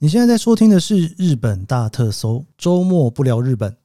[0.00, 3.76] 你现在在收听的是日本大特搜，周末不聊日本。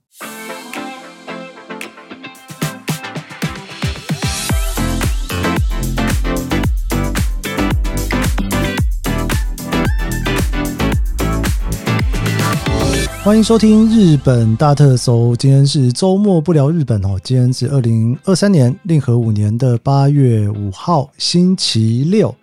[13.23, 17.19] 欢迎收听日本大特搜，今天是周末不聊日本哦。
[17.23, 22.35] 今天是二零二三年令和五年的八月五号，星期六。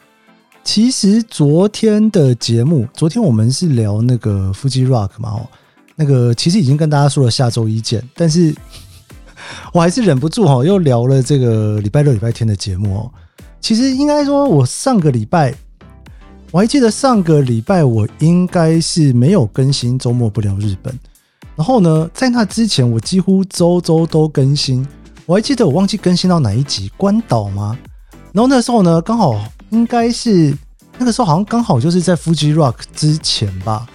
[0.62, 5.46] 其实昨天的节目，昨天我们是聊那个 Fuji Rock 嘛，哦，
[5.96, 8.54] 那个其实已经跟大家说了下周一见，但是
[9.72, 13.10] 我还是忍不住哈，又聊了这个礼拜六、礼拜天的节目哦。
[13.60, 15.54] 其实应该说，我上个礼拜。
[16.52, 20.92] 我还记得上个礼拜我应该是没有更新周末不聊日本，
[21.54, 24.84] 然后呢，在那之前我几乎周周都更新。
[25.26, 27.78] 我还记得我忘记更新到哪一集关岛吗？
[28.32, 29.40] 然后那时候呢，刚好
[29.70, 30.56] 应该是
[30.98, 33.86] 那个时候好像刚好就是在 Fuji Rock 之前吧。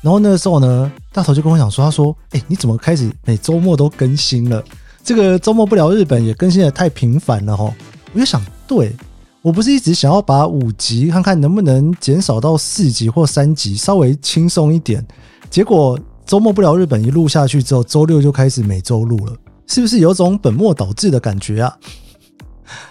[0.00, 4.62] 然后那个时候呢，大头就跟我讲说，他说：“哎，你怎么开始每周末都更新了？
[5.04, 7.72] 这个周末不聊日本也更新的太频繁了哈。”
[8.12, 8.94] 我就想，对。
[9.40, 15.04] 我不是一直想要把五集看看能不能减少到四集或三集，稍微轻松一点。
[15.50, 19.32] 结果周末不聊日本一录下去之后，周六就开始每周录了，
[19.66, 21.76] 是不是有种本末倒置的感觉啊？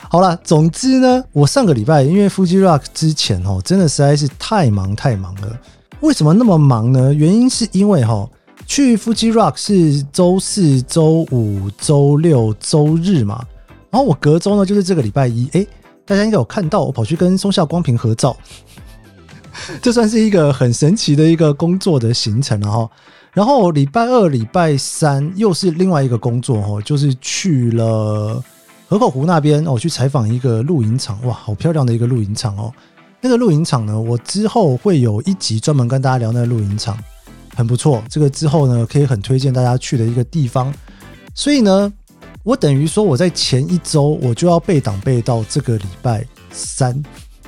[0.09, 5.59] 好了，总之呢，我上个礼拜因为 Fuji Rock 之前哦，真的实在是太忙太忙了。
[6.01, 7.13] 为什么那么忙呢？
[7.13, 8.29] 原因是因为哈，
[8.65, 13.43] 去 Fuji Rock 是周四周五周六周日嘛，
[13.89, 15.65] 然后我隔周呢就是这个礼拜一，哎。
[16.03, 18.35] 大家应该有看到，我跑去跟松下光平合照，
[19.81, 22.89] 这算是一个很神奇的一个工作的行程了哈。
[23.31, 28.43] 然后礼拜二、礼拜三又是另外一个工作哦，就是去了
[28.91, 32.73] 河口湖那边哦，去采访一个露营场，哇，好漂亮的一个露营场哦。
[33.21, 36.99] 那个露营场呢，我之后会有一集专门跟大家聊那个露营场，
[37.55, 38.03] 很不错。
[38.09, 40.73] 这个之后呢，可以很推荐大家去的一个地方。
[41.33, 41.93] 所以呢。
[42.43, 46.91] 我等于说，我在前一周我就要背档背到这个礼拜三，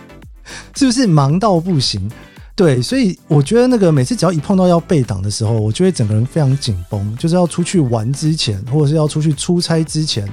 [0.78, 2.08] 是不是忙到不行？
[2.56, 7.18] 对，所以我觉得那个每次只要一碰到要背档的时候，我就会整个人非常紧绷。
[7.18, 10.32] 就是要出去玩之前，或者是要出去出差之前，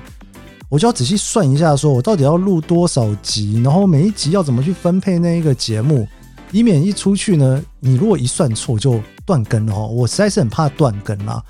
[0.71, 6.07] 我就要仔细算一下，说我到底要录多少集，然后每一集要怎么去分配那一个节目，
[6.53, 9.87] 以免一出去呢，你如果一算错就断更了。
[9.89, 11.43] 我实在是很怕断更啦。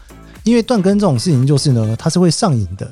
[0.43, 2.91] 因为断更这种事情，就是呢，它是会上瘾的。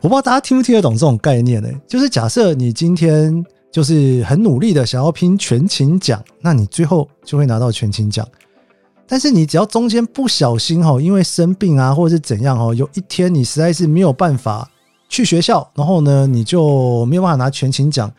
[0.00, 1.68] 我不知道大家听不听得懂这种概念呢？
[1.86, 8.26] 就是假设你今天就是很努力的想要拼全勤奖，那你最后就会拿到全勤奖。
[9.10, 14.70] 但是你只要中间不小心哈，因为生病啊，或者是怎样哈，有一天你实在是没有办法
[15.08, 18.10] 去学校，然后呢，你就没有办法拿全勤奖。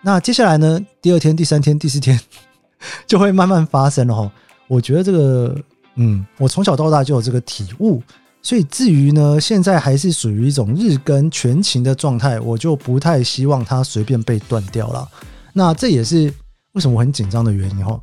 [0.00, 2.18] 那接下来呢，第二天、第三天、第四天
[3.06, 4.32] 就会慢慢发生了哈。
[4.66, 5.54] 我觉得这个。
[6.00, 8.00] 嗯，我从小到大就有这个体悟，
[8.40, 15.08] 所以至于呢，现在还是属于一种日更全勤的状态，我就不太希望它随便被断掉了。
[15.52, 16.32] 那这也是
[16.74, 18.00] 为什么我很紧张的原因哈。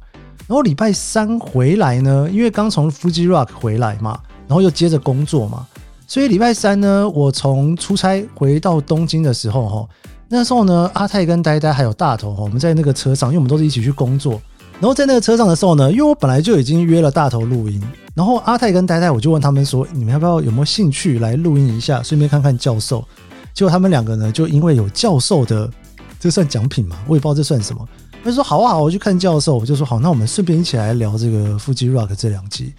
[0.47, 5.65] 然后礼拜三回来呢，因为刚从 Fuji Rock 回来嘛，然后又接着工作嘛，
[6.07, 9.87] 所以礼拜三呢，我从出差回到东京的时候哈，
[10.29, 14.39] 那时候呢，阿泰跟呆呆还有大头哈，我们在那个车上，因为我们都是一起去工作。
[14.79, 17.81] 然后在那个车上的时候呢，因为我本来就已经约了大头录音，
[18.13, 23.03] 然后阿泰跟呆呆我就问他们说，你们要不要有没有兴趣来录音一下，顺便看看教授。
[23.53, 25.71] 结果他们两个呢，就因为有教授的，
[26.19, 26.97] 这算奖品嘛？
[27.07, 27.87] 我也不知道这算什么。
[28.25, 29.55] 他说好啊好，我去看教授。
[29.55, 32.73] 我就说好，那我们顺便一起来聊这个腹肌 rock 这两集。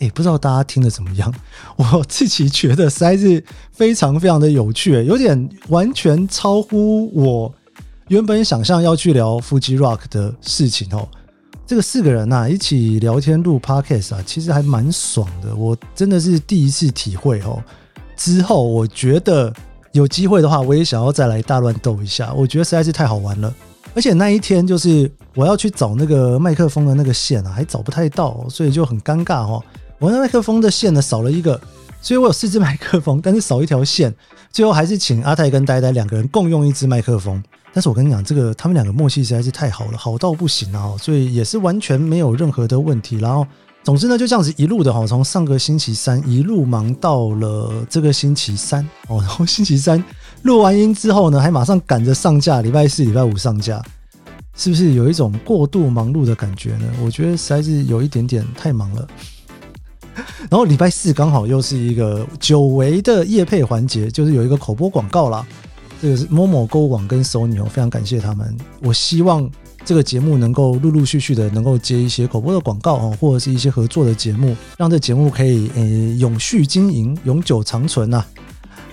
[0.00, 1.32] 哎，不知道大家听的怎么样？
[1.76, 7.54] 我自己觉得实在是非常非常的有趣，有点完全超乎我
[8.08, 11.08] 原本想象要去聊腹肌 rock 的事情哦。
[11.66, 15.56] 这个四个人呐，一起聊天录 podcast 啊，其实还蛮爽的。
[15.56, 17.62] 我真的是第一次体会哦。
[18.14, 19.50] 之后我觉得
[19.92, 22.30] 有机会的话，我也想要再来大乱斗一下。
[22.34, 23.54] 我觉得实在是太好玩了。
[23.94, 29.62] 而且那一天就是我要去找那个麦克风的那个线啊，还找不太到，所以就很尴尬哈。
[29.98, 31.60] 我那麦克风的线呢少了一个，
[32.00, 34.14] 所以我有四支麦克风，但是少一条线。
[34.50, 37.42] 最后还是请阿泰跟呆呆两个人共用一支麦克风。
[37.74, 40.94] 但是我跟你讲，这个他们两个默契实在是太好了，好到不行啊！
[41.00, 43.16] 所以也是完全没有任何的问题。
[43.16, 43.46] 然后，
[43.82, 49.20] 总之呢，就这样子一路的哈，从上个星期三一路忙到了这个星期三哦。
[49.20, 50.04] 然后星期三
[50.42, 53.82] 录完音之后呢，还马上赶着上架，礼拜四、礼拜五上架，
[54.56, 56.86] 是不是有一种过度忙碌的感觉呢？
[57.04, 59.06] 我觉得实在是有一点点太忙了。
[60.50, 65.46] 然后礼拜四刚好又是一个久违的夜配环节，就是有一个口播广告啦。
[66.02, 68.54] 这个是某某购物网跟 Sony 哦，非常感谢他们。
[68.82, 69.48] 我希望
[69.84, 75.82] 这个节目能够陆陆续续的能够接一些口播的广告哦，或者是一些合作的节目，让这节目可以呃
[76.18, 78.24] 永续经营、永久长存呐。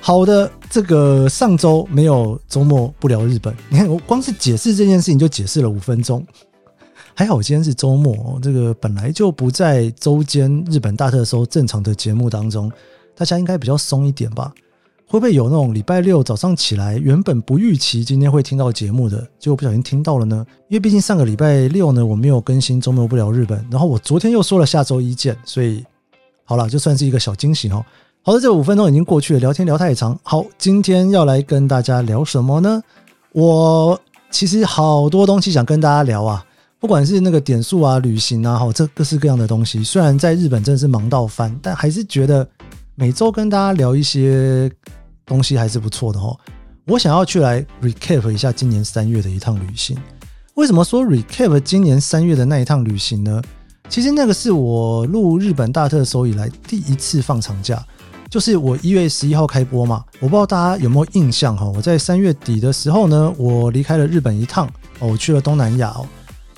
[0.01, 6.25] 好的，这个上周没有周末不聊日本， 你看我光是解释这件事情就解释了五分钟。
[7.13, 12.71] 还好今天是周末，这个本来就不在周间日本大特搜正常的节目当中，
[13.15, 14.53] 大家应该比较松一点吧？
[15.05, 20.45] 会不会有那种礼拜六早上起来原本不预期今天会听到节目的，结果不小心听到了呢？
[20.69, 25.83] 因为毕竟上个礼拜六呢我没有更新周末不聊日本，然后我昨天又说了下周一见，所以
[26.45, 27.85] 好了，就算是一个小惊喜哦。
[28.29, 30.15] 好的，这五分钟已经过去了，聊天聊太长。
[30.21, 32.79] 好，今天要来跟大家聊什么呢？
[33.31, 33.99] 我
[34.29, 36.45] 其实好多东西想跟大家聊啊。
[36.79, 42.47] 不管是那个点数啊、旅行啊，哈，这各式各样的东西，虽然在日本真的是忙到翻，但还是觉得
[42.93, 44.71] 每周跟大家聊一些
[45.25, 46.37] 东西还是不错的哈。
[46.85, 49.97] 我想要去来 recap 一下今年三月的一趟旅行。
[50.53, 53.41] 为什么说 recap 今年三月的那一趟旅行呢？
[53.89, 57.83] 其实那个是我录日本大特搜以来第一次放长假，
[58.29, 60.03] 就是我一月十一号开播嘛。
[60.19, 61.65] 我不知道大家有没有印象哈？
[61.65, 64.67] 我在三月底的时候呢，我离开了日本一趟
[64.99, 66.07] 哦，我去了东南亚哦。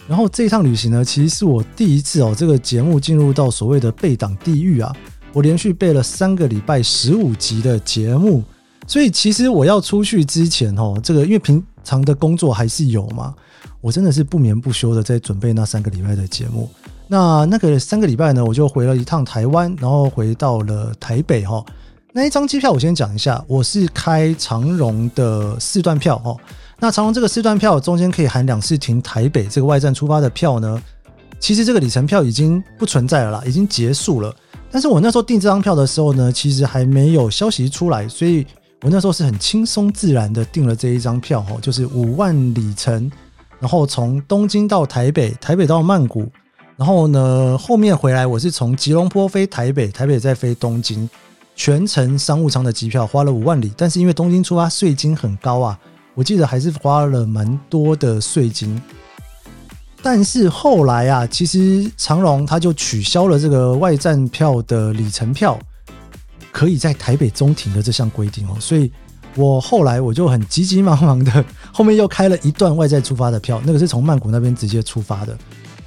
[0.07, 4.93] 然后这一趟旅行呢，其实是我第一次哦，这个节目进入到所谓的背档地狱啊！
[5.31, 8.43] 我连续背了三个礼拜十五集的节目，
[8.85, 13.33] 所以其实我要出去之前哦，这个因为平常的工作还是有嘛，
[13.79, 16.69] 我真的是不眠不休的在准备那三个礼拜的节目。
[17.11, 21.61] 那那个三个礼拜呢，我就回了一趟台湾，然后回到了台北哈。
[22.13, 26.37] 那一张机票我先讲一下，我是开长荣的四段票哦。
[26.79, 30.81] 那长荣这个四段票中间可以含两次停台北这个外站出发的票呢，
[31.37, 34.33] 其实这个里程票已经不存在了啦，已经结束了。
[34.71, 38.47] 但是我那时候订这张票的时候呢，其实还没有消息出来，所以
[38.83, 43.11] 我那时候是很轻松自然的订了这一张票哈，就是五万里程，
[43.59, 46.25] 然后从东京到台北，台北到曼谷，
[46.81, 51.07] 然后呢后面回来我是从吉隆坡飞台北，台北再飞东京，
[51.55, 55.79] 全程商务舱的机票花了五万里，但是因为东京出发税金很高啊。
[56.15, 58.81] 我记得还是花了蛮多的税金，
[60.01, 65.59] 但是后来啊，其实长荣他就取消了这个外站票的里程票
[66.51, 68.91] 可以在台北中停的这项规定哦，所以
[69.35, 75.37] 我后来我就很急急忙忙的后面又开了一段外在出发的票，那个是从曼谷那边直接出发的，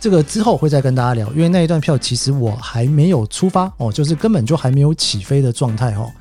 [0.04, 6.12] 这个之后会再跟大家聊，因为那一段票其实我还没有出发哦，就是根本就还没有起飞的状态哦。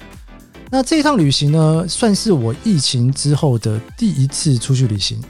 [0.71, 5.21] 那这一趟旅行呢，算是我疫情之后的第一次出去旅行，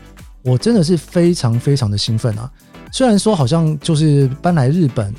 [0.44, 2.48] 我真的是非常非常的兴奋啊！
[2.92, 5.12] 虽然说好像就是搬来日本，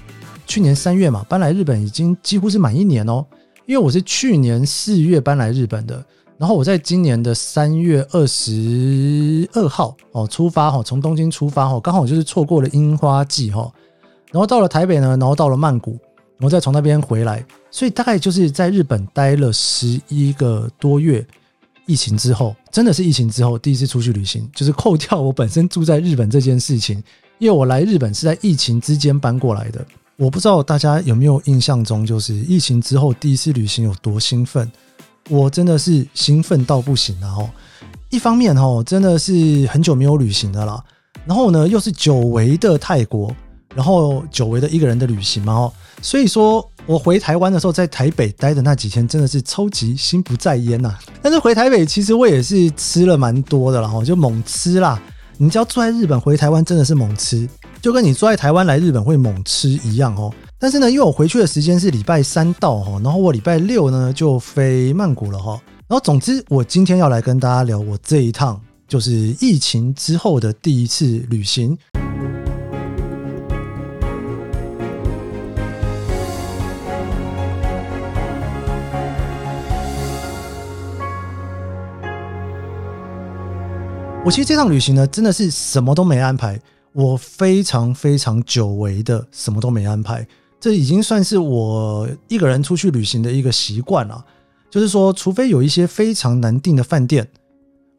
[0.47, 3.27] 去年三月嘛，搬来日本已经几乎是满一年哦，
[3.67, 6.07] 因为我是去年四月搬来日本的，
[6.39, 13.73] 然后我在今年的三月二十二号哦出发哈，从东京出发哈，刚好就是错过了樱花季哈，
[14.33, 15.99] 然后到了台北呢，然后到了曼谷。
[16.37, 21.25] 然后再从那边回来，所以大概就是在日本待了十一个多月。
[21.87, 27.01] 疫情之后，真的是疫情之后第一次出去旅行，就是扣掉我本身住在日本这件事情，
[27.39, 29.87] 因为我来日本是在疫情之间搬过来的。
[30.17, 34.71] 我不知道大家有没有印象中，就是疫情之后第一次旅行有多兴奋。
[35.29, 37.49] 我真的是兴奋到不行，然后
[38.11, 40.83] 一方面哈，真的是很久没有旅行的啦，
[41.27, 43.35] 然后呢又是久违的泰国。
[43.77, 50.97] 然后久违的一个人的旅行嘛，哦，所以说我回台湾的时候，在台北待的那几天，真的是超级心不在焉呐。
[51.21, 55.03] 但是回台北，其实我也是吃了蛮多的，然后就猛吃啦。
[55.39, 57.49] 你只要住在日本，回台湾真的是猛吃，
[57.83, 60.33] 就跟你住在台湾来日本会猛吃一样哦。
[60.65, 65.61] 但是呢，因为我回去的时间是礼拜三到哈，然后我礼拜六呢就飞曼谷了哈。
[65.87, 71.77] 然后总之，我今天要来跟大家聊我这一趟就是疫情之后的第一次旅行。
[84.25, 86.59] 我其实这趟旅行呢，真的是什么都没安排，
[86.95, 90.27] 我非常非常久违的什么都没安排，
[90.65, 94.25] 这已经算是我一个人出去旅行的一个习惯了。
[94.71, 97.29] 就是说，除非有一些非常难订的饭店，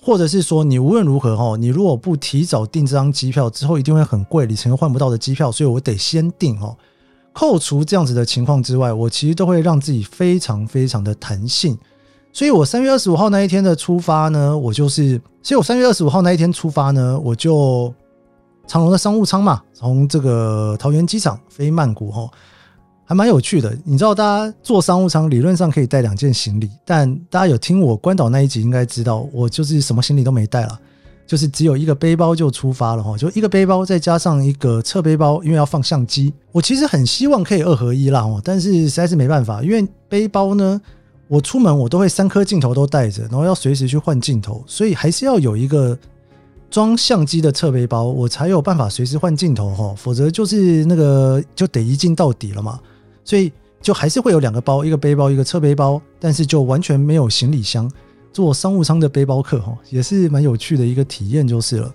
[0.02, 6.76] 或者是说你无论如何哈，你如果不提早订这张机票，之后一定会很贵，里程又换不到的机票，所以我得先订哦。
[7.34, 11.78] 扣除这样子的情况之外，我其实都会让自己非常非常的弹性。
[12.34, 17.94] 所以我三月二十五号那一天的出发呢，我就是，所以我三月二十五号那一天出发呢，我就
[18.66, 22.28] 长龙的商务舱嘛，从这个桃园机场飞曼谷哈，
[23.06, 23.78] 还蛮有趣的。
[23.84, 30.80] 你知道，大家坐商务舱理论上可以带两件行李，但大家有听我关岛那一集应该知道，我就是什么行李都没带了。
[31.28, 36.32] 就是只有一个背包就出发了哈，就一个背包再加上一个侧背包，因为要放相机。
[36.52, 40.80] 我其实很希望可以二合一啦哦，但是实在是没办法，因为背包呢，
[41.28, 45.98] 我出门我都会三颗镜头都带着，然后要随时去换镜头，所以还是要有一个
[46.70, 52.80] 装相机的侧背包，我才有办法随时换镜头哈，否则就是那个就得一镜到底了嘛。
[53.26, 53.52] 所以
[53.82, 57.92] 就还是会有两个包，一个背包一个侧背包，但是就完全没有行李箱。
[58.32, 61.94] 做商务舱的背包客哈，也是蛮有趣的一个体验就是了。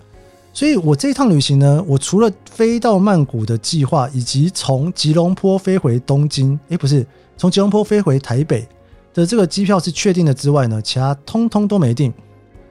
[0.54, 7.06] 所以我这趟旅行呢，我除了飞到曼谷的计划，以及从吉隆坡飞回东京，诶，不是
[7.36, 8.66] 从吉隆坡飞回台北
[9.12, 12.12] 的这个机票是确定的之外呢，其他通通都没定。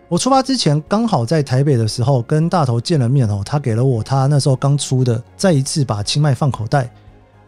[0.08, 6.86] 我出发之前刚好在台北的时候跟大头见了面哦，他给了我他那时候刚出的《再一次把清迈放口袋》，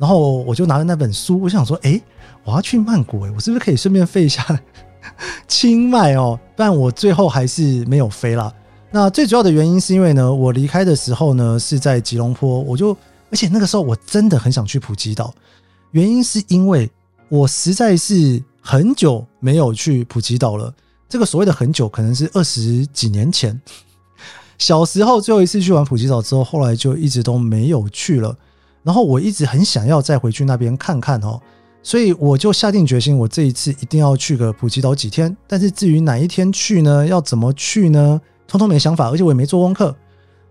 [0.02, 2.02] 然后我就拿着那本书，我想说，诶，
[2.44, 4.44] 我要去曼谷，诶，我是不是可以顺便飞一下？
[5.48, 8.52] 清迈哦，但我最后还是没有飞啦。
[8.90, 12.98] 那最主要的原因是因为呢，我离开的时候呢是在吉隆坡，我就
[13.30, 15.32] 而且那个时候我真的很想去普吉岛，
[15.92, 16.90] 原因是因为
[17.30, 20.74] 我实在是很久没有去普吉岛了。
[21.08, 23.62] 这个所谓的很久，可能是二十几年前，
[24.58, 28.36] 小时候最后一次去玩普吉岛之后，后来就一直都没有去了。
[28.84, 31.40] 然后我一直很想要再回去那边看看哦。
[31.84, 35.36] 所以我就下定决心，我这一次一定要去个普吉岛几天。
[35.48, 37.08] 但是至于哪一天去呢？
[37.08, 38.22] 要怎么去呢？
[38.48, 39.96] 通通没想法，而且我也没做功课。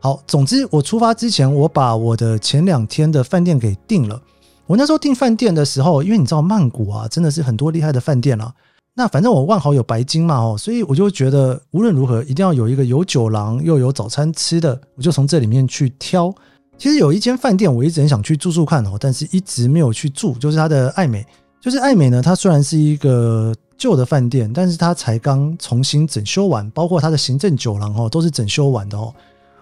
[0.00, 4.20] 好，总之我出发之前，我把我的前两天的饭店给订了。
[4.66, 8.52] 我那时候订饭店的时候，因为你知道曼谷啊，真的是很多厉害的饭店啊。
[8.94, 16.34] 那反正我万豪有白金嘛，哦，所以我就觉得无论如何一定要有一个有酒廊又有早餐吃的，我就从这里面去挑。
[16.80, 20.32] 其实有一间饭店，我一直很想去住住看哦，但是一直没有去住。
[20.38, 21.26] 就是它的爱美，
[21.60, 29.14] 就是爱美呢，它虽然是一个旧的饭店，但是它才刚重新整修完，包括它的行政酒廊哦，都是整修完的哦。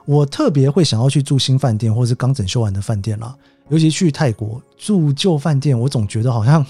[0.06, 3.34] 我特别会想要去住新饭店，或是刚整修完的饭店啦。
[3.68, 6.64] 尤其去泰国住旧饭店，我总觉得好像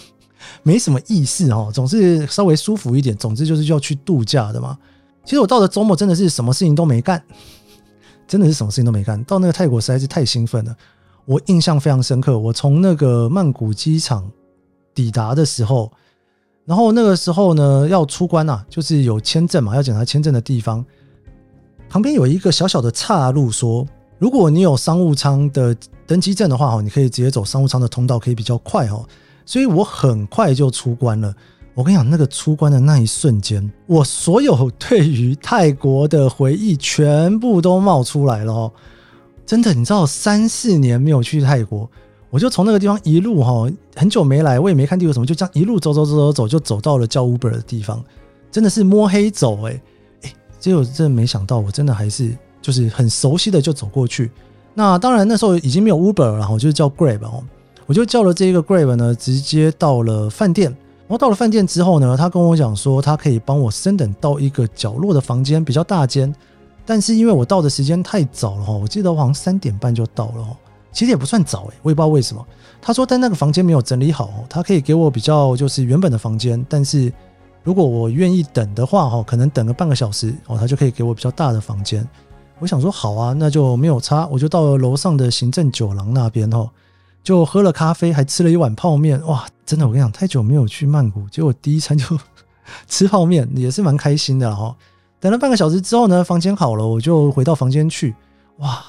[0.63, 3.15] 没什么意思哦，总是稍微舒服一点。
[3.15, 4.79] 总之就是要去度假的嘛。
[5.27, 7.23] 其实我到了周末真的是什么事情都没干。
[8.29, 10.77] 真的是什么事情都没干，到那个泰国实在是太兴奋了。
[11.25, 14.31] 我印象非常深刻，我从那个曼谷机场
[14.95, 15.91] 抵达的时候，
[16.65, 20.85] 然后那个时候呢要出关啊，就是有签证嘛，要检查签证的地方，
[21.89, 23.87] 旁边有一个小小的岔路，说
[24.19, 29.07] 如果你有商务舱的登机证的话，哈，你可以直接走商务舱的通道，可以比较快哦。
[29.45, 31.35] 所以我很快就出关了。
[31.79, 38.73] 我跟你讲，那个出关的那一瞬间，我所有对于泰国的回忆全部都冒出来了哦！
[39.47, 41.89] 真的，你知道，三四年没有去泰国，
[42.31, 48.05] 我就从那个地方一路哈，很久没来，我也没看地图什么，就这样一路走走走走走，就走到了叫 Uber 的地方，
[48.51, 49.81] 真的是摸黑走哎
[50.23, 54.33] 哎，结果真的没想到，我真的还是就是很熟悉的就走过去。
[54.75, 57.45] 那当然那时候已经没有 Uber 了，然后就是叫 Grab 哦，
[57.87, 60.77] 我就叫了这个 Grab 呢，直接到了饭店。
[61.09, 66.33] 然后到了饭店之后呢，他跟我讲说，他可以帮我升等到一个角落的房间，比较大间。
[66.85, 70.47] 但是因为我到的时间太早了哈，我记得我好像三点半就到了，
[70.93, 72.47] 其实也不算早诶，我也不知道为什么。
[72.81, 77.11] 他说但那个房间没有整理好，他可以给我比较就是原本的房间，但是
[77.63, 82.07] 如果我愿意等的话哈，可能等个半个小时哦，他就可以给我比较大的房间。
[82.59, 86.69] 我想说好啊，那就没有差，我就到了楼上的行政酒廊那边哈。
[87.23, 89.45] 就喝了咖啡，还吃了一碗泡面，哇！
[89.69, 92.19] 真的，我跟你讲，太久没有去曼谷，结果第一餐就
[92.89, 94.75] 吃泡面，也是蛮开心的哈。
[95.21, 98.17] 等了半个小时之后呢，房间好了，我就回到房间去，
[98.61, 98.83] 哇，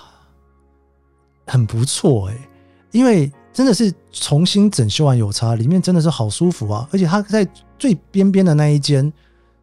[1.46, 2.38] 很不错哎，
[2.92, 7.46] 因为真的是重新整修完有差，里面真的是好舒服啊，而且它在
[7.78, 9.12] 最边边的那一间，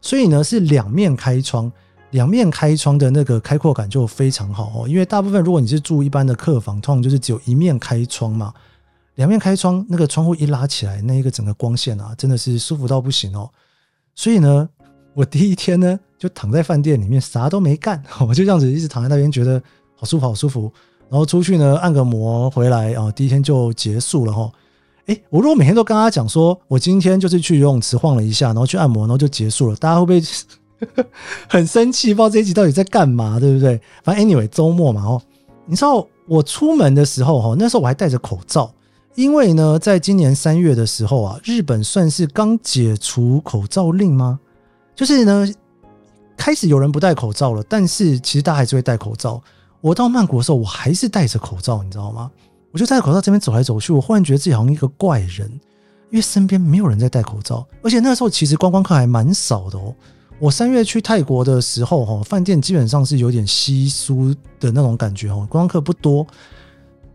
[0.03, 1.73] 所以呢是两面开窗。
[2.11, 8.53] 两面开窗的那个开阔感就非常好哦，因为大部分如果你是住一般的客房，通常就是只有一面开窗嘛。
[9.17, 13.51] 两面开窗，那个窗户一拉起来，那一个整个光线啊，真的是舒服到不行哦。
[14.15, 14.69] 所以呢，
[15.13, 19.63] 我第一天呢就躺在饭店里面啥都没干， 我就这样子一直躺在那边，觉得
[19.95, 20.73] 好舒服好舒服。
[21.09, 24.51] 然后出去呢按个摩回来啊，第一天就结束了哈。
[25.07, 30.23] 诶，我如果每天都跟他讲说，我今天就是去游泳池晃了一下，然后去按摩，然后就结束了，大家会不会？
[31.49, 33.81] 很生气，不知道这一集到底在干嘛，对不对？
[34.05, 35.23] 反正 anyway，周末嘛，哦，
[35.65, 38.71] 你知道我出门的时候，哈，那时候我还戴着口罩，
[39.17, 44.39] 因为呢，在今年三月的时候啊，日本算是刚解除口罩令吗？
[44.95, 45.49] 就是呢，
[46.37, 49.43] 开始有人不戴口罩了，但是其实大家还是会戴口罩。
[49.81, 52.31] 我到曼谷的时候，我还是戴着口罩，你知道吗？
[52.73, 55.51] 我就戴着口罩这边走来走去，我忽然觉得自己好像一个怪人，
[56.11, 59.95] 因为身边没有人在戴口罩，而且那个时候其实观光客还蛮少的哦。
[60.39, 66.27] 我三月去泰国的时候，哈，饭店基本上是有点稀疏的那种感觉，哦，观光客不多，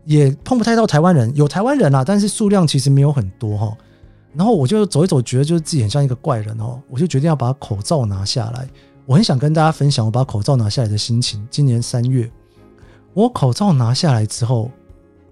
[0.04, 3.76] 也碰不太到台湾人，有台湾人啊，但是数量其实没有很多，哈。
[4.34, 8.68] 然后我就走一走，觉得就是自己很像一个怪人哦，我就决定要把口罩拿下来。
[9.04, 11.46] 我很想跟大家分享我把口罩拿下来的心情。
[11.50, 12.30] 今年三月，
[13.12, 14.70] 我口罩拿下来之后，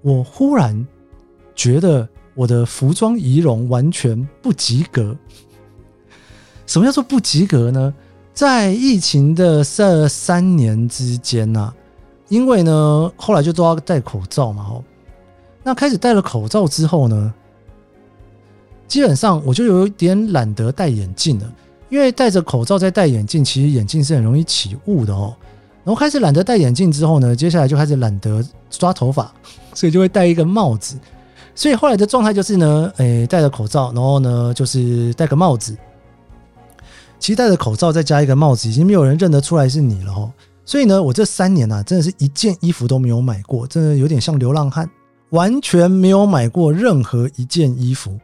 [0.03, 0.87] 我忽然
[1.55, 5.17] 觉得我的服装仪容完全不及格。
[6.67, 7.95] 什么叫做不及格呢？
[8.33, 11.73] 在疫情的这三年之间呐，
[12.31, 14.83] 因为呢后来就都要戴口罩嘛，吼，
[15.63, 17.35] 那开始戴了口罩之后呢，
[18.89, 21.53] 基本上我就有一点懒得戴眼镜了。
[21.91, 25.35] 因为戴着口罩再戴眼镜，其实眼镜是很容易起雾的哦。
[25.83, 29.33] 然后开始懒得戴眼镜之后呢，接下来就开始懒得抓头发，
[29.75, 30.97] 所以就会戴一个帽子。
[31.53, 35.77] 所以后来的状态就是呢，诶，戴着口罩，然后呢就是戴个帽子。
[37.19, 40.33] 其实戴着口罩再加一个帽子，已经没有人认得出来是你了哦。
[40.71, 44.89] 所以呢，我这三年呐，真的是一件衣服都没有买过，真的有点像流浪汉，
[45.31, 48.17] 完全没有买过任何一件衣服，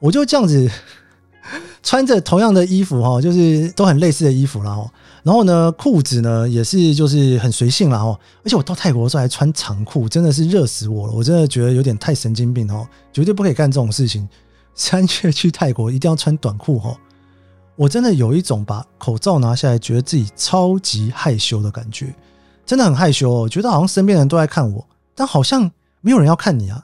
[0.00, 0.68] 我就这样子。
[1.80, 4.76] 穿着同样的衣服哈，就是都很类似的衣服啦。
[5.22, 7.98] 然后呢，裤子呢也是就是很随性啦。
[7.98, 8.18] 哦。
[8.44, 11.12] 而且我到泰国的时候还穿长裤，真的是热死我了。
[11.12, 14.28] 我真的觉得有点太神经病哦，绝对不可以干这种事情。
[14.74, 16.96] 三月去泰国一定要穿短裤哈。
[17.76, 22.14] 我真的有一种把口罩拿下来，觉得自己超级害羞的感觉，
[22.66, 23.48] 真的很害羞哦。
[23.48, 26.82] 觉得好像身边人都在看我，但好像没有人要看你啊。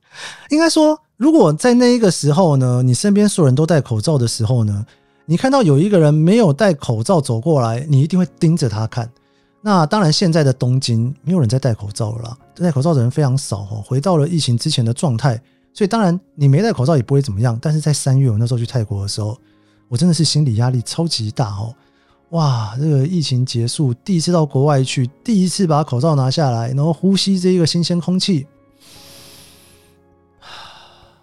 [0.50, 1.00] 应该说。
[1.18, 4.84] 如果在那一个时候呢，你身边所有人都戴口罩的时候呢，
[5.24, 9.10] 你看到有一个人没有戴口罩走过来，你一定会盯着他看。
[9.62, 15.40] 那当然，现在的东京没有人在戴口罩了啦，戴口罩的人非常少哦，回到了疫情之前的状态。
[15.72, 17.58] 所以当然你没戴口罩也不会怎么样。
[17.62, 19.38] 但是在三月我那时候去泰国的时候，
[19.88, 21.74] 我真的是心理压力超级大哦。
[22.30, 28.46] 哇，这个疫情结束，第一次到国外去，第一次把口罩拿下来，然后呼吸这一个新鲜空气。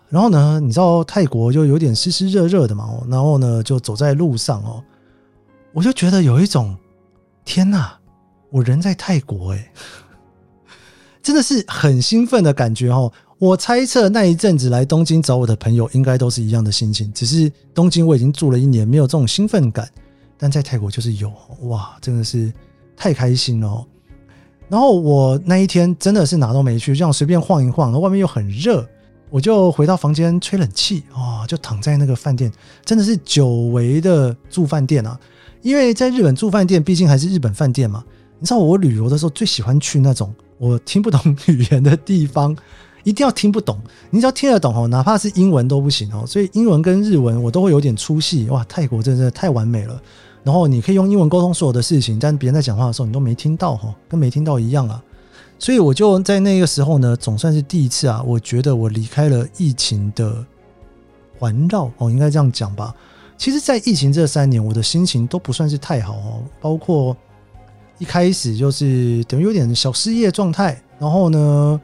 [0.08, 4.82] 然后呢，你知道泰国就有点湿湿热热的嘛，然后呢，就走在路上哦，
[5.74, 6.78] 我就觉得有一种
[7.44, 7.98] 天哪，
[8.50, 9.74] 我人在泰国哎，
[11.22, 13.12] 真的是很兴奋的感觉哦。
[13.44, 19.86] 我猜测那一阵子来东京找我的朋友，应该都是一样的心情，只是东京我已经住了一年，没有这种兴奋感，
[20.38, 21.30] 但在泰国就是有
[21.64, 22.54] 哇，真的是
[22.96, 23.86] 太开心了。
[24.70, 28.88] 然后我那一天真的是哪都没去，这样随便晃一晃，然后外面又很热。
[29.30, 32.50] 我就回到房间吹冷气啊，就躺在那个饭店，
[32.86, 35.20] 真的是久违的住饭店啊！
[35.62, 38.06] 因为在日本住饭店，毕竟还是日本饭店嘛。
[38.40, 42.56] 你知道我旅游的时候最喜欢去那种我听不懂语言的地方，
[43.04, 43.78] 一定要听不懂，
[44.10, 46.26] 你只要听得懂哦，哪怕是英文都不行哦。
[46.26, 48.64] 所以英文跟日文我都会有点出戏哇！
[48.66, 50.02] 泰国真的太完美了，
[50.44, 55.04] 然后你可以用英文沟通所有的事情，但别人在讲话的时候你都没听到哈，跟没听到一样啊。
[55.60, 60.46] 所以我就在那个时候呢，总算是第一次啊，我觉得我离开了疫情的
[61.40, 62.94] 环绕哦，应该这样讲吧。
[63.38, 67.16] 其实，在疫情这三年，我的心情都不算是太好哦，包括
[67.98, 71.82] 一开始就是等于有点小失业状态，然后呢，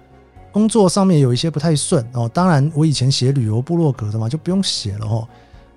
[0.52, 2.30] 工作上面有一些不太顺哦。
[2.34, 5.28] 当然，我以前写旅游部落格的嘛，就不用写了哦。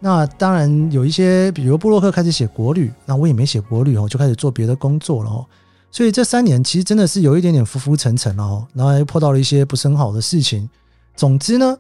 [0.01, 5.47] 那当然有一些，比如布洛克开始写国旅，那我也没写国旅哦，就开始做别的工作了哦。
[5.91, 10.69] 所以这三年其实真的是有一点点浮浮沉沉哦，然后又碰到了一些不是很好的事情。
[11.15, 11.79] 总之呢，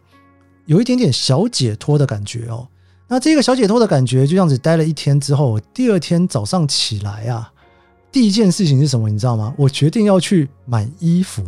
[0.66, 2.68] 有一点点小解脱的感觉哦。
[3.08, 7.50] 那这个小解脱的感觉就这样子待了一天之后，第二天早上起来啊，
[8.12, 9.08] 第一件事情是什么？
[9.10, 9.52] 你知道吗？
[9.56, 11.42] 我决定要去买衣服，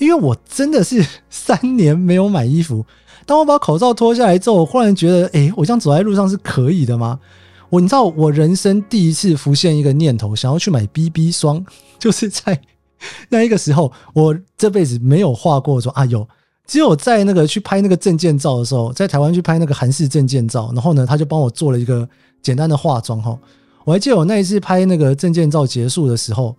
[0.00, 2.84] 因为我真的是 三年没有买衣服。
[3.26, 7.20] 当我把口罩脱下来之后，我忽然觉得，哎，我这样走在路上是可以的吗？
[7.68, 11.64] 我你知道，我人生第一次浮现一个念头，想要去买 BB 霜，
[12.00, 12.60] 就是在
[13.28, 16.26] 那一个时候，我这辈子没有化过妆啊，有，
[16.66, 22.08] 只有在那个去拍那个证件照的时候，在台湾去拍那个韩式证件照，然后呢，他就帮我做了一个
[22.42, 23.38] 简单的化妆哈。
[23.84, 26.56] 我还记得我那一次拍那个证件照结束的时候，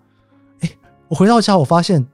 [0.61, 0.69] 哎，
[1.09, 2.05] 我回到家，我发现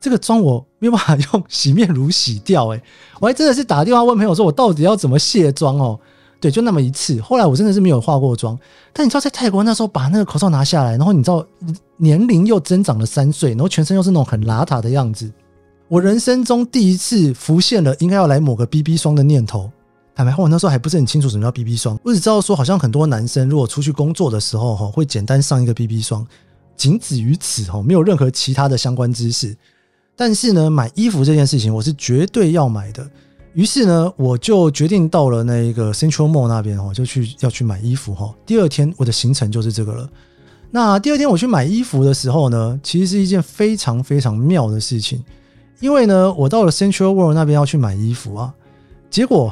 [0.00, 2.82] 这个妆我没有办法用洗面乳洗掉，哎，
[3.20, 5.98] 我还真的是打电话问朋友说，我到底要怎么卸妆哦。
[6.40, 7.20] 对，就那么一次。
[7.20, 8.58] 后来我真的是没有化过妆。
[8.94, 11.46] 但你知道，在泰国那时候把那个口罩拿下来，然后你知道
[11.98, 15.30] 年龄又增长了三岁，然后全身又是那种很邋遢的样子。
[15.86, 19.70] 我人生中第一次浮现了应该要来抹个 BB 霜的念头。
[20.14, 26.26] 坦白话，我那时候还不是很清楚什么叫 BB 霜，我只知道说好像很多男生如果出去工作的时候哈，会简单上一个 BB 霜，
[26.74, 29.54] 仅止于此哈，没有任何其他的相关知识。
[30.20, 33.08] 但是呢，买衣服这件事情我是绝对要买的。
[33.54, 38.30] 于是呢，我就决定到了那一个 Central Mall 那边哦，就去要去买衣服哈。
[38.44, 40.06] 第二天我的行程就是这个了。
[40.70, 45.24] 那第二天我去买衣服的时候呢，其实是一件非常非常妙的事情，
[45.80, 48.52] 因为呢，我到了 Central World 那边要去买衣服啊，
[49.08, 49.50] 结果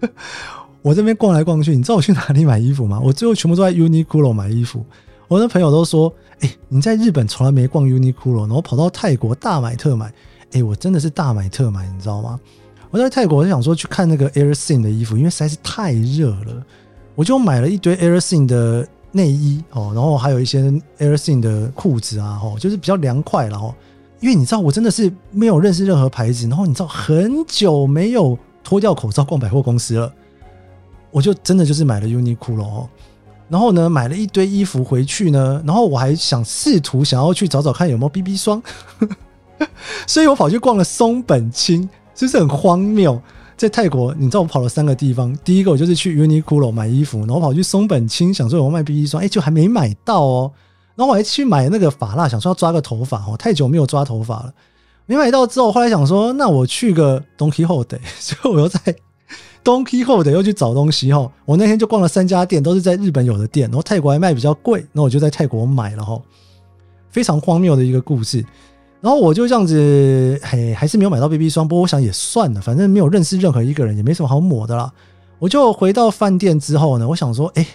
[0.82, 3.00] 我这边逛来逛去，你知道我去哪里买衣服吗？
[3.02, 4.84] 我最后全部都在 Uniqlo 买衣服。
[5.34, 10.12] 我的朋友都说：“哎，你在日本从来没逛 Uniqlo，然后跑到泰国大买特买。”
[10.52, 12.38] 哎，我真的是大买特买，你知道吗？
[12.92, 16.64] 我在泰国我就想说去看那个 Air s i n 的衣服，因为实在是太热了，
[17.16, 18.86] 我就买了一堆 Air s i n 的。
[19.16, 20.60] 内衣哦，然后还有一些
[20.98, 23.72] Air s i n 的裤子啊，哦，就是比较凉快了哦。
[24.18, 30.12] 因为你知道，我真的是没有认识任何牌子，然后你知道很久没有脱掉口罩逛百货公司了，
[31.12, 32.88] 我就真的就是买了 Uniqlo 哦。
[33.54, 38.60] 然后呢，买了一堆衣服回去呢，然后我还想试图想要去找找看有没有 BB 霜，
[40.08, 43.22] 所以我跑去逛了松本清，是不是很荒谬？
[43.56, 45.32] 在泰国，你知道我跑了三个地方。
[45.44, 50.50] 第一个我就是去 Uniqlo 买衣服，然后跑去松本清想说有卖 BB 霜，哎，就还没买到哦。
[50.96, 54.52] 然后我还去买那个发蜡，想说要抓个头发哦，太久没有抓头发了，
[55.06, 57.86] 没买到之后，后来想说那我去个 Donkey Hole，
[58.18, 58.80] 所以我又在
[59.64, 61.28] Donkey Hole 又去找东西哈。
[61.46, 66.20] 我那天就逛了三家店，都是在日本有的店，然后泰国还卖比较贵，那我就在泰国买了哈。
[67.10, 68.44] 非常荒谬的一个故事。
[69.00, 71.66] 然后我就这样子，嘿，还是没有买到 BB 霜。
[71.68, 74.92] 不过我想也算了，反正没有认识任何一个人，也没什么好抹的啦。
[75.38, 77.66] 我就回到饭店之后呢，我想说，哎，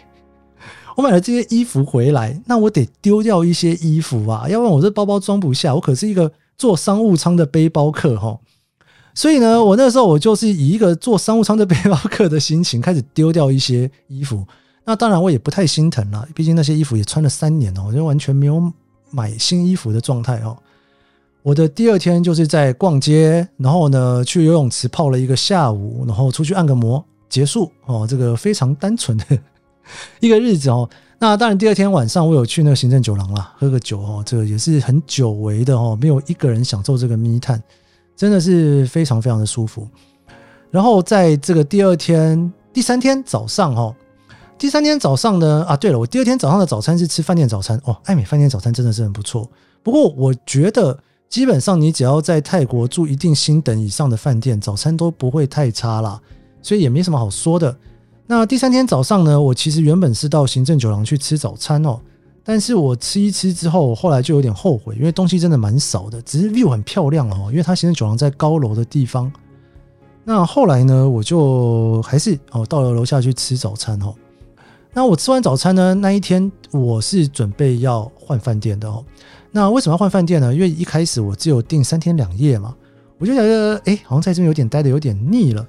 [0.96, 5.76] 我买了这些衣服回来，那我得丢掉一些衣服啊，要不然我这包包装不下。
[5.76, 8.40] 我可是一个坐商务舱的背包客哈，
[9.20, 14.48] 所以呢，我那时候我就是以一个做商务舱的背包客的心情开始丢掉一些衣服。
[14.86, 18.72] 那当然我也不太心疼了，毕竟那些衣服也穿了三年了，我就完全没有
[19.12, 20.56] 买新衣服的状态哦。
[21.44, 28.08] 我的第二天就是在逛街，然后呢去游泳池泡了一个下午，然后出去按个摩，结束哦。
[28.10, 29.26] 这个非常单纯的
[30.22, 30.90] 一个日子哦。
[31.18, 37.62] 那当然第二天晚上我有去那个行政酒廊啦，喝个酒哦，这个也是很久违的哦，没有一个人享受这个密探，
[38.20, 39.88] 真的是非常非常的舒服。
[40.70, 43.96] 然后在这个第二天、第三天早上哈，
[44.58, 49.50] 第三天早上呢啊，对了，我第二天早上的早餐是吃饭店早餐哦，爱美饭店早餐真的是很不错。
[49.82, 51.00] 不过我觉得。
[51.30, 56.20] 基本上，你只要在泰国住一定星等以上的饭店，早餐都不会太差啦，
[56.60, 57.78] 所以也没什么好说的。
[58.26, 62.00] 那第三天早上呢，我其实原本是到行政酒廊去吃早餐哦，
[62.50, 69.32] 但是我吃一吃之后，后来就有点后悔，因为东西真的蛮少的，只是 view 很漂亮哦，因为它行政酒廊在高楼的地方。
[70.24, 74.16] 那后来呢，我就还是哦到了楼下去吃早餐哦。
[74.92, 79.06] 那我吃完早餐呢，那一天我是准备要换饭店的哦。
[79.52, 80.52] 那为什么要换饭店呢？
[80.52, 82.76] 因为一开始我只有订三天两夜嘛，
[83.20, 85.64] 我就觉得哎，好像在这边有点待的有点腻了。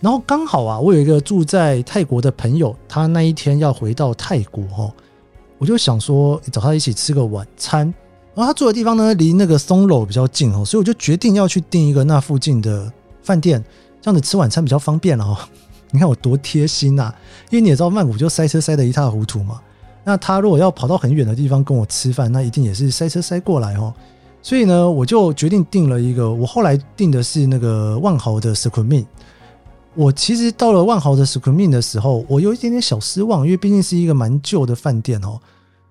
[0.00, 4.92] 然后刚好啊，我有一个住在泰国的朋友，他那一天要回到泰国哦，
[5.58, 7.92] 我就想说找他一起吃个晚餐。
[8.34, 12.92] 然后他住的地方呢，离那个松楼比较近哦，所以我就决定要去订一个那附近的
[13.22, 13.64] 饭店，
[14.02, 15.36] 这样子吃晚餐比较方便了哦。
[15.90, 17.14] 你看我多贴心呐，
[17.48, 19.60] 因为你也知道曼谷就塞车塞得一塌糊涂嘛。
[20.04, 23.94] 那他如果要跑到很远的地方跟我吃饭，那一定也是塞车塞过来哦。
[24.42, 26.30] 所以呢，我就决定订了一个。
[26.30, 29.06] 我后来订的是那个万豪的 s q u i m i n
[29.96, 35.40] 我其实到了万豪的 Screamin 的时候，我有一点点小失望，因为毕竟是一个蛮旧的饭店哦，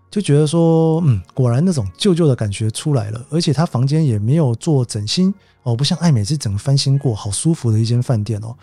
[0.10, 3.26] 就觉得说，嗯，果然那种旧旧的感觉出来了。
[3.30, 8.56] 而且他房间也没有做整新哦，不像爱美是整个翻新过，好舒服的一间饭店哦。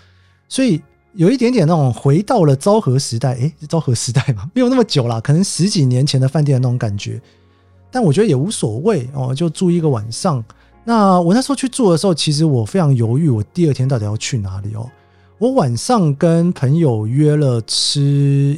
[0.49, 0.81] 所以。
[1.15, 7.21] 有一点点那种回到了昭和时代，诶，昭和时代嘛，没有那么久了，可能十几年前的饭店的那种感觉。
[7.91, 10.43] 但我觉得也无所谓哦，就住一个晚上。
[10.85, 14.89] 那我那时候去住的时候，其实我非常犹豫，我第二天到底要去哪里哦。
[15.43, 18.01] 我晚上跟朋友约了吃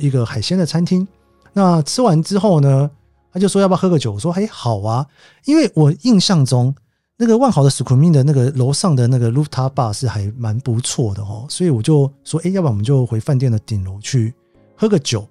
[0.03, 1.09] 一个海鲜的餐厅。
[1.55, 2.91] 那吃完之后呢，
[3.33, 4.13] 他就说要不要喝个酒？
[4.13, 5.07] 我说哎，好啊，
[5.47, 6.75] 因为我印象中。
[7.17, 14.35] 那个万豪的 s q u i m i n 的那个楼上的那个 rooftop bar 是还蛮不错的哦，所以我就说，哎，要不然我们就回饭店的顶楼去
[14.77, 15.27] 喝个酒。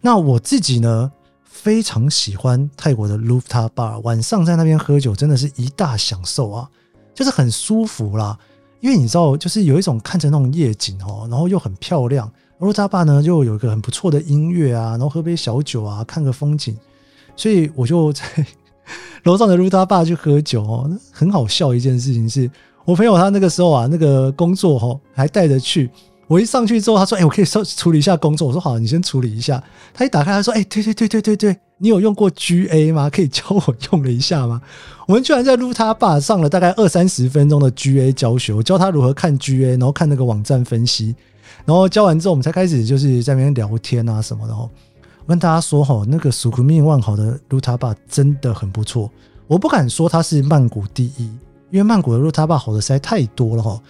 [0.00, 1.12] 那我自己呢，
[1.44, 6.70] 非常喜欢泰国的 rooftop bar，晚上在那边喝酒真的是一大享受啊，
[7.14, 8.38] 就是很舒服啦。
[8.86, 16.76] 因为你知道，就是有一种看着那种夜景哦，然后又很漂亮，rooftop bar 呢就有一个很不错的音乐啊，然后喝杯小酒啊，看个风景，
[17.34, 18.22] 所以我就在。
[19.24, 22.48] 楼上的卢他爸去喝酒哦，很好笑一件事情是，
[22.84, 25.90] 我朋友他那个时候啊，那个工作哈还带着去。
[26.28, 29.60] 我一上去之后，他说：“哎，我可以稍处理一下工作。”我说：“好，你先处理一下。”
[29.92, 33.10] 他一打开，他说：“哎，对对对对对对，你有用过 GA 吗？
[33.10, 34.62] 可以教我用了一下吗？
[35.06, 41.14] 我们居然在撸他爸上了大概二三十分钟的 GA 教学，我教他如何看 GA，然后看那个网站分析，
[41.66, 44.54] 然后教完之后，我们才开始就是在那边聊天啊什么的。
[44.54, 44.70] 哦，
[45.24, 49.10] 我跟大家说哈，那个苏库命万豪的撸他爸真的很不错。
[49.46, 51.24] 我不敢说它是曼谷第一，
[51.70, 53.80] 因为曼谷的撸他爸好的实在太多了哈。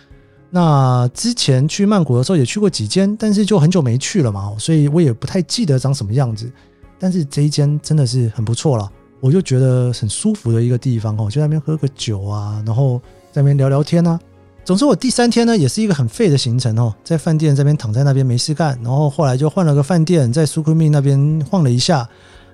[0.51, 6.51] 那之前去曼谷的时候也去过几间，但是就很久没去了嘛，所以我也不太记得长什么样子。
[6.99, 13.01] 但是这一间真的是很不错了，我就觉得很舒服的一个地方哦，就在那边喝个酒啊，然后
[13.33, 14.19] 在那边聊聊天啊。
[14.65, 22.09] 总之，我第三天呢也是一个很废的行程哦，在饭店这边躺在那边没事干，然后后来就换了个饭店，在苏克密那边晃了一下，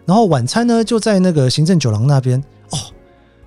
[0.05, 2.39] 然后晚餐呢就在那个行政酒廊那边
[2.71, 2.77] 哦，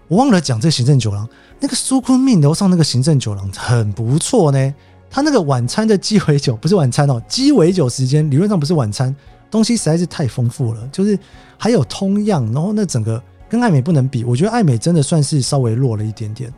[0.08, 1.30] 我忘了讲这行政酒廊。
[1.60, 4.74] 那个苏坤命楼上那个行政酒廊很不错呢，
[5.12, 9.16] 他那个晚餐的鸡尾酒不是晚餐哦，鸡尾酒时间理论上不是晚餐，
[9.56, 11.18] 东西实在是太丰富了，就是
[11.58, 16.54] 还有通样，然后那整个跟爱美不能比，我觉得爱美真的算是稍微弱了一点点。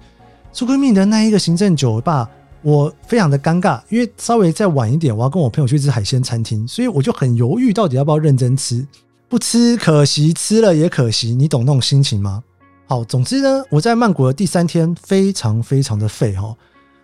[0.51, 2.27] 苏坤命的那一个行政酒吧，
[2.63, 8.83] 我非常的尴尬，因为稍微再晚一点，我要跟我朋友去吃海鲜餐厅，所以我就很犹豫到底要不要认真吃，
[9.29, 12.41] 不吃可惜，吃了也可惜，你懂那种心情吗？
[12.87, 16.55] 好，总之呢，我在曼谷的第三天非常非常的废哈。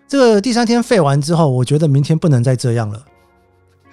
[0.08, 3.00] 这个第三天废完之后，我觉得明天不能再这样了。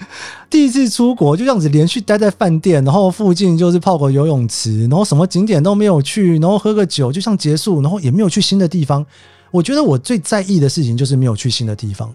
[0.49, 9.05] 第一次出国就这样子连续待在饭店，然后附近就是泡个游泳池，然后什么景点都没有去，然后喝个酒就像结束，然后也没有去新的地方。
[9.51, 12.13] 我觉得我最在意的事情就是没有去新的地方。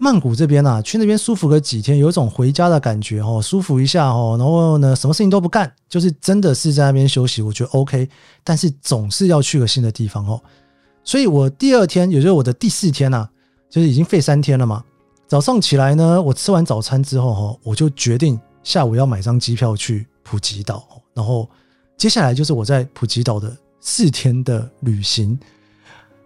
[0.00, 8.08] 曼谷这边啊，去那边舒服个几天，有一种回家的感觉哦，舒服一下哦，然后呢，什么事情都不干，就是真的是在那边休息，我觉得 OK。
[8.44, 10.40] 但是总是要去个新的地方哦，
[11.02, 13.28] 所以我第二天，也就是我的第四天呐，
[13.68, 14.84] 就是已经废三天了嘛。
[15.28, 21.46] 早上起来呢，我吃完早餐之后哈，我就决定下午要买张机票去普吉岛，然后
[21.98, 25.38] 接下来就是我在普吉岛的四天的旅行。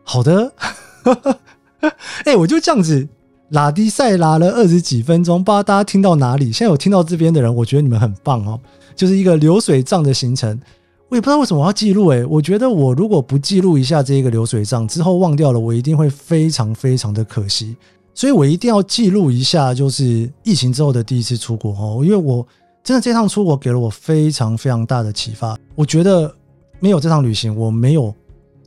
[0.04, 0.52] 好的，
[2.24, 3.06] 哎，我就这样子。
[3.48, 6.50] 拉迪赛拉了二十几分钟，不知道大家听到哪里？
[6.50, 8.58] 现在有听到这边的人，我觉得你们很棒哦，
[8.96, 10.58] 就是一个流水账的行程。
[11.10, 17.76] 我也不知道为什么我要记录，诶，我觉得我如果不记录一下这一个流水账，之后忘掉了，我一定会非常非常的可惜。
[18.14, 22.46] 所以我一定要记录一下，就是疫情之后的第一次出国哦，因为我
[22.84, 25.58] 真的这趟出国给了我非常非常大的启发。
[25.74, 26.32] 我觉得
[26.78, 28.14] 没有这趟旅行，我没有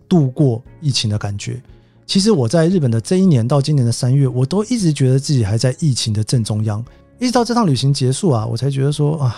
[0.10, 1.62] 度过疫情的感觉。
[2.08, 6.84] 其实我在日本的这一年到今年的三月，我都一直觉得自己还在疫情的正中央，
[7.20, 9.36] 一直到这趟旅行结束啊，我才觉得说啊，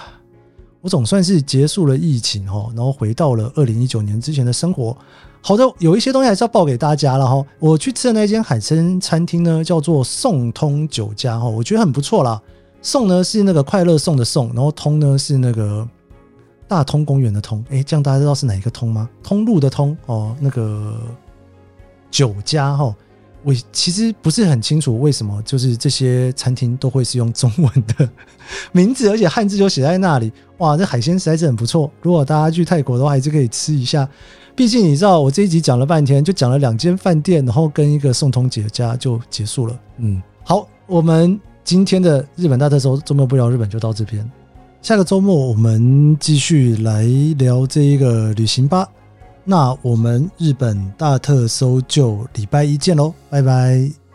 [0.87, 4.95] 我总算是结束了疫情哈，然后回到了二零一九年之前的生活。
[5.41, 7.45] 好的，有一些东西还是要报给大家了哈。
[7.59, 12.41] 我去吃的那间海参餐厅呢，叫做宋通酒家哈，我觉得很不错啦。
[12.81, 15.85] 宋呢是那个快乐颂的宋，然后通呢是那个
[16.69, 19.09] 大通公园的通，哎，这样大家知道是哪一个通吗？
[19.21, 20.97] 通路的通哦，那个。
[22.09, 22.95] 酒家哈，
[23.43, 28.09] 我其实不是很清楚为什么，就是这些餐厅都会是用中文的
[28.73, 30.31] 名字，而且汉字就写在那里。
[30.57, 31.89] 哇，这海鲜实在是很不错。
[32.01, 34.07] 如果大家去泰国的话，还是可以吃一下。
[34.55, 39.79] 毕竟你知道，我这一集讲了半天，就讲了两间饭店，然后跟一个宋通姐家就结束了。
[39.97, 44.29] 嗯，好，我们今天的日本大特搜周末不聊日本就到这边。
[44.81, 47.03] 下个周末我们继续来
[47.37, 48.87] 聊这一个旅行吧。
[49.49, 54.06] 那我们日本大特搜就礼拜一见喽，拜拜。